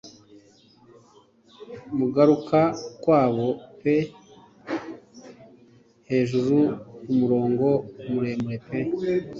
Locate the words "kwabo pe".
3.01-3.95